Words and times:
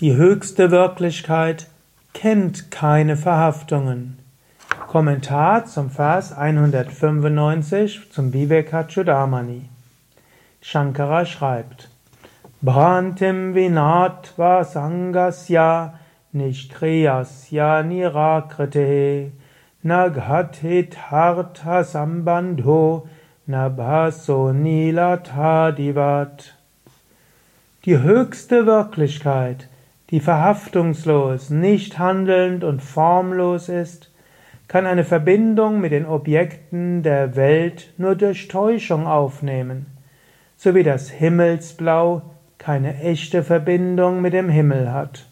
Die 0.00 0.16
höchste 0.16 0.70
Wirklichkeit 0.70 1.66
kennt 2.14 2.70
keine 2.70 3.18
Verhaftungen. 3.18 4.18
Kommentar 4.86 5.66
zum 5.66 5.90
Vers 5.90 6.32
195 6.32 8.10
zum 8.10 8.32
Vivekachudamani. 8.32 9.68
Shankara 10.62 11.26
schreibt: 11.26 11.90
Bhantim 12.62 13.54
vinatva 13.54 14.64
sangasya 14.64 15.98
nishkriyasya 16.32 17.82
nirakrite 17.82 19.32
naghatit 19.82 20.96
hartha 21.10 21.84
sambandho 21.84 23.06
nabhaso 23.46 24.54
nilatadivat 24.54 26.54
die 27.84 27.98
höchste 27.98 28.66
Wirklichkeit, 28.66 29.69
die 30.10 30.20
verhaftungslos, 30.20 31.50
nicht 31.50 31.98
handelnd 31.98 32.64
und 32.64 32.82
formlos 32.82 33.68
ist, 33.68 34.10
kann 34.66 34.86
eine 34.86 35.04
Verbindung 35.04 35.80
mit 35.80 35.92
den 35.92 36.06
Objekten 36.06 37.02
der 37.02 37.36
Welt 37.36 37.92
nur 37.98 38.16
durch 38.16 38.48
Täuschung 38.48 39.06
aufnehmen, 39.06 39.86
so 40.56 40.74
wie 40.74 40.82
das 40.82 41.10
Himmelsblau 41.10 42.22
keine 42.58 43.00
echte 43.00 43.42
Verbindung 43.42 44.20
mit 44.20 44.32
dem 44.32 44.48
Himmel 44.48 44.92
hat. 44.92 45.26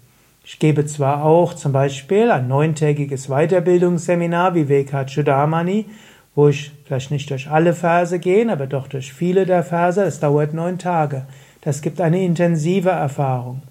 Ich 0.50 0.60
gebe 0.60 0.86
zwar 0.86 1.26
auch 1.26 1.56
zum 1.56 1.74
Beispiel 1.74 2.32
ein 2.32 2.48
neuntägiges 2.48 3.28
Weiterbildungsseminar 3.28 4.56
wie 4.56 4.70
Vekachudamani, 4.70 5.88
wo 6.36 6.48
ich 6.48 6.72
vielleicht 6.86 7.12
nicht 7.12 7.30
durch 7.32 7.50
alle 7.50 7.74
Verse 7.74 8.18
gehe, 8.18 8.50
aber 8.50 8.66
doch 8.66 8.88
durch 8.88 9.12
viele 9.12 9.46
der 9.46 9.62
Verse. 9.66 10.02
Es 10.02 10.22
dauert 10.22 10.54
neun 10.54 10.80
Tage. 10.80 11.26
Das 11.60 11.82
gibt 11.82 12.00
eine 12.00 12.24
intensive 12.24 12.92
Erfahrung. 12.92 13.62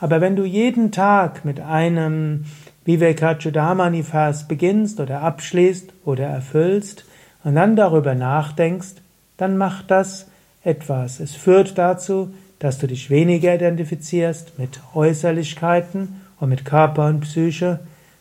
Aber 0.00 0.22
wenn 0.22 0.34
du 0.34 0.44
jeden 0.44 0.90
Tag 0.90 1.44
mit 1.44 1.60
einem 1.60 2.46
Vivekachudamani-Vers 2.86 4.48
beginnst 4.48 5.00
oder 5.00 5.20
abschließt 5.20 5.92
oder 6.06 6.24
erfüllst 6.24 7.04
und 7.44 7.56
dann 7.56 7.76
darüber 7.76 8.14
nachdenkst, 8.14 9.02
dann 9.36 9.58
macht 9.58 9.90
das 9.90 10.28
etwas. 10.64 11.20
Es 11.20 11.36
führt 11.36 11.76
dazu, 11.76 12.32
dass 12.58 12.78
du 12.78 12.86
dich 12.86 13.10
weniger 13.10 13.54
identifizierst 13.54 14.58
mit 14.58 14.80
Äußerlichkeiten 14.94 16.21
und 16.42 16.48
mit 16.48 16.64
Körper 16.64 17.06
und 17.06 17.20
Psyche, 17.20 17.78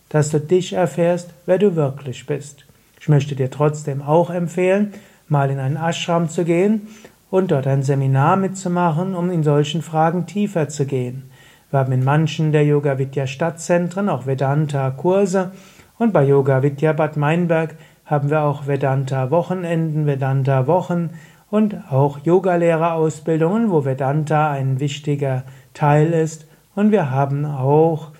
dass 0.10 0.30
du 0.30 0.40
dich 0.40 0.74
erfährst, 0.74 1.32
wer 1.48 1.58
du 1.58 1.76
wirklich 1.76 2.28
bist. 2.28 2.66
Ich 3.00 3.10
möchte 3.10 3.36
dir 3.36 3.50
trotzdem 3.50 4.04
auch 4.04 4.30
empfehlen, 4.30 4.94
mal 5.28 5.50
in 5.50 5.58
einen 5.58 5.76
Ashram 5.76 6.30
zu 6.30 6.46
gehen 6.46 6.88
und 7.32 7.50
dort 7.50 7.66
ein 7.66 7.82
Seminar 7.82 8.36
mitzumachen, 8.36 9.16
um 9.16 9.32
in 9.32 9.42
solchen 9.42 9.82
Fragen 9.82 10.28
tiefer 10.28 10.70
zu 10.70 10.86
gehen. 10.86 11.32
Wir 11.72 11.80
haben 11.80 11.94
in 11.94 12.04
manchen 12.04 12.52
der 12.52 12.64
Yoga 12.64 13.00
Vidya 13.00 13.26
Stadtzentren 13.26 14.08
auch 14.08 14.28
Vedanta 14.28 14.92
Kurse 14.92 15.54
und 15.98 16.14
bei 16.14 16.24
Yoga 16.24 16.62
Vidya 16.62 16.94
Bad 16.94 17.18
Meinberg 17.18 17.76
haben 18.06 18.30
wir 18.30 18.44
auch 18.44 18.68
Vedanta 18.68 19.32
Wochenenden, 19.32 20.06
Vedanta 20.06 20.68
Wochen, 20.68 21.10
und 21.50 21.76
auch 21.90 22.20
Yogalehrerausbildungen, 22.24 23.72
wo 23.72 23.84
Vedanta 23.84 24.52
ein 24.52 24.80
wichtiger 24.80 25.44
Teil 25.74 26.14
ist. 26.14 26.46
Und 26.74 26.92
wir 26.92 27.12
haben 27.12 27.46
auch 27.46 28.12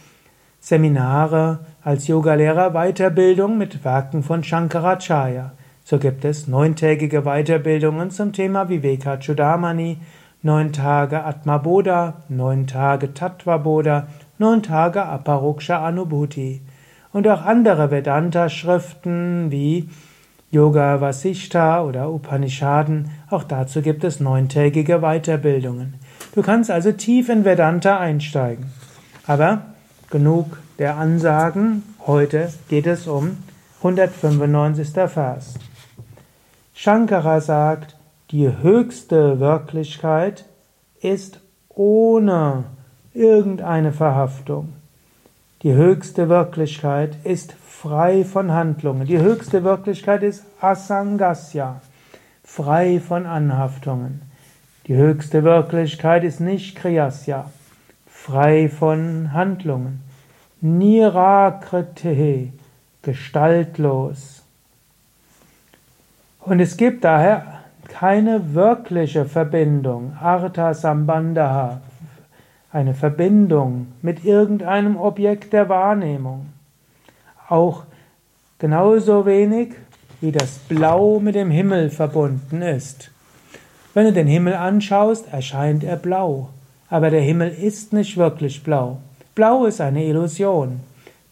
Seminare 0.60 1.60
als 1.84 2.08
Yogalehrer 2.08 2.72
Weiterbildung 2.72 3.58
mit 3.58 3.84
Werken 3.86 4.24
von 4.24 4.44
Shankaracharya. 4.44 5.54
So 5.84 5.98
gibt 5.98 6.26
es 6.26 6.48
neuntägige 6.48 7.24
Weiterbildungen 7.24 8.12
zum 8.12 8.34
Thema 8.34 8.70
Viveka 8.70 9.18
Chudamani, 9.18 9.98
neun 10.44 10.74
Tage 10.74 11.24
Atma 11.24 11.58
Bodha, 11.60 12.24
neun 12.30 12.68
Tage 12.68 13.14
Tattva 13.14 13.58
Bodha, 13.58 14.08
neun 14.38 14.62
Tage 14.62 15.04
Aparoksha 15.04 15.86
Anubhuti 15.86 16.62
und 17.14 17.28
auch 17.28 17.44
andere 17.44 17.90
Vedanta-Schriften 17.90 19.50
wie 19.50 19.90
Yoga 20.52 21.00
Vasishta 21.00 21.82
oder 21.84 22.12
Upanishaden, 22.12 23.10
auch 23.30 23.44
dazu 23.44 23.82
gibt 23.82 24.04
es 24.04 24.20
neuntägige 24.20 25.00
Weiterbildungen. 25.00 25.96
Du 26.34 26.42
kannst 26.42 26.72
also 26.72 26.94
tief 26.94 27.28
in 27.28 27.44
Vedanta 27.44 28.00
einsteigen. 28.00 28.72
Aber 29.28 29.64
genug 30.10 30.58
der 30.80 30.96
Ansagen, 30.98 31.84
heute 32.08 32.54
geht 32.70 32.88
es 32.88 33.06
um 33.08 33.38
195. 33.80 34.94
Vers. 35.10 35.56
Shankara 36.74 37.42
sagt, 37.42 37.98
die 38.32 38.48
höchste 38.62 39.42
Wirklichkeit 39.42 40.46
ist 41.02 41.42
ohne 41.68 42.64
irgendeine 43.14 43.92
Verhaftung. 43.92 44.74
Die 45.64 45.74
höchste 45.74 46.30
Wirklichkeit 46.30 47.18
ist 47.26 47.54
frei 47.68 48.24
von 48.24 48.52
Handlungen. 48.52 49.06
Die 49.06 49.20
höchste 49.20 49.64
Wirklichkeit 49.64 50.24
ist 50.24 50.46
Asangasya, 50.62 51.82
frei 52.44 53.02
von 53.02 53.26
Anhaftungen. 53.26 54.31
Die 54.88 54.96
höchste 54.96 55.44
Wirklichkeit 55.44 56.24
ist 56.24 56.40
nicht 56.40 56.76
Kriyasya, 56.76 57.52
frei 58.08 58.68
von 58.68 59.32
Handlungen. 59.32 60.02
Nirakrite, 60.60 62.50
gestaltlos. 63.02 64.44
Und 66.40 66.60
es 66.60 66.78
gibt 66.78 67.04
daher 67.04 67.62
keine 67.88 68.56
wirkliche 68.56 69.26
Verbindung, 69.26 70.18
Artha 70.20 70.74
Sambandha, 70.74 71.82
eine 72.72 72.96
Verbindung 72.96 73.88
mit 74.02 74.26
irgendeinem 74.26 74.98
Objekt 74.98 75.54
der 75.54 75.70
Wahrnehmung. 75.70 76.48
Auch 77.48 77.84
genauso 78.58 79.26
wenig 79.26 79.74
wie 80.22 80.32
das 80.32 80.58
Blau 80.70 81.20
mit 81.20 81.36
dem 81.36 81.52
Himmel 81.52 81.90
verbunden 81.90 82.62
ist. 82.62 83.12
Wenn 83.94 84.06
du 84.06 84.14
den 84.14 84.28
Himmel 84.28 84.54
anschaust, 84.54 85.26
erscheint 85.32 85.84
er 85.84 85.98
blau, 85.98 86.50
aber 86.90 87.10
der 87.10 87.22
Himmel 87.22 87.50
ist 87.50 87.92
nicht 87.92 88.16
wirklich 88.16 88.64
blau. 88.64 89.00
Blau 89.36 89.66
ist 89.66 89.82
eine 89.82 90.06
Illusion. 90.06 90.80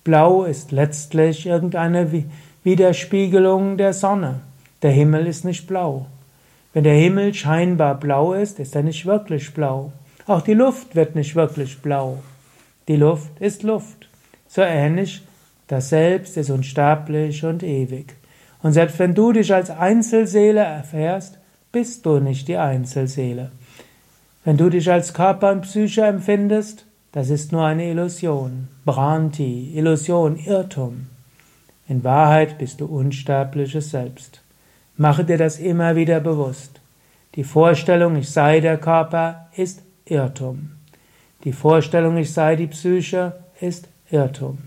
Blau 0.04 0.44
ist 0.44 0.72
letztlich 0.72 1.46
irgendeine 1.46 2.26
Widerspiegelung 2.64 3.78
der 3.78 3.94
Sonne. 3.94 4.42
Der 4.82 4.92
Himmel 4.92 5.28
ist 5.28 5.46
nicht 5.46 5.68
blau. 5.68 6.08
Wenn 6.74 6.84
der 6.84 6.96
Himmel 6.96 7.34
scheinbar 7.34 7.96
blau 7.96 8.34
ist, 8.34 8.60
ist 8.60 8.76
er 8.76 8.84
nicht 8.84 9.06
wirklich 9.06 9.54
blau. 9.54 9.92
Auch 10.28 10.42
die 10.42 10.54
Luft 10.54 10.96
wird 10.96 11.16
nicht 11.16 11.36
wirklich 11.36 11.82
blau. 11.82 12.20
Die 12.88 12.98
Luft 12.98 13.40
ist 13.40 13.64
Luft. 13.64 14.10
So 14.48 14.62
ähnlich, 14.62 15.22
das 15.68 15.90
Selbst 15.90 16.36
ist 16.38 16.50
unsterblich 16.50 17.44
und 17.46 17.64
ewig. 17.64 18.16
Und 18.62 18.74
selbst 18.74 19.00
wenn 19.00 19.16
du 19.16 19.32
dich 19.32 19.54
als 19.54 19.70
Einzelseele 19.70 20.62
erfährst, 20.62 21.40
bist 21.72 22.06
du 22.06 22.20
nicht 22.20 22.48
die 22.48 22.58
Einzelseele. 22.58 23.52
Wenn 24.44 24.58
du 24.58 24.70
dich 24.70 24.92
als 24.92 25.14
Körper 25.14 25.52
und 25.52 25.62
Psyche 25.62 26.02
empfindest, 26.02 26.86
das 27.12 27.30
ist 27.30 27.52
nur 27.52 27.66
eine 27.66 27.90
Illusion. 27.90 28.68
Branti, 28.86 29.72
Illusion, 29.76 30.38
Irrtum. 30.38 31.08
In 31.88 32.04
Wahrheit 32.04 32.58
bist 32.58 32.82
du 32.82 32.86
unsterbliches 32.86 33.92
Selbst. 33.92 34.42
Mache 34.98 35.24
dir 35.24 35.38
das 35.38 35.60
immer 35.60 35.96
wieder 35.96 36.20
bewusst. 36.20 36.82
Die 37.36 37.44
Vorstellung, 37.44 38.16
ich 38.16 38.30
sei 38.30 38.60
der 38.60 38.78
Körper, 38.78 39.50
ist 39.56 39.82
Irrtum. 40.06 40.72
Die 41.44 41.54
Vorstellung, 41.54 42.18
ich 42.18 42.34
sei 42.34 42.56
die 42.56 42.68
Psyche, 42.68 43.34
ist 43.60 43.88
Irrtum. 44.10 44.58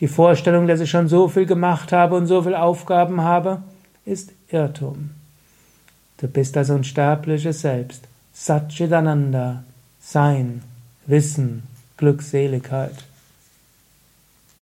Die 0.00 0.08
Vorstellung, 0.08 0.66
dass 0.66 0.80
ich 0.80 0.90
schon 0.90 1.08
so 1.08 1.28
viel 1.28 1.46
gemacht 1.46 1.92
habe 1.92 2.16
und 2.16 2.26
so 2.26 2.42
viele 2.42 2.60
Aufgaben 2.60 3.20
habe, 3.20 3.62
ist 4.04 4.32
Irrtum. 4.48 5.10
Du 6.22 6.28
bist 6.28 6.54
das 6.54 6.70
unsterbliche 6.70 7.52
Selbst. 7.52 8.04
Satchitananda, 8.32 9.64
Sein, 10.00 10.62
Wissen, 11.04 11.64
Glückseligkeit. 11.96 12.94